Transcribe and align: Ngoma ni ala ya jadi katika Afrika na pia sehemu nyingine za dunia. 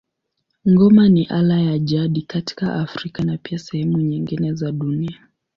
Ngoma 0.71 1.09
ni 1.09 1.25
ala 1.27 1.59
ya 1.61 1.79
jadi 1.79 2.21
katika 2.21 2.75
Afrika 2.75 3.23
na 3.23 3.37
pia 3.37 3.59
sehemu 3.59 3.97
nyingine 4.01 4.53
za 4.53 4.71
dunia. 4.71 5.19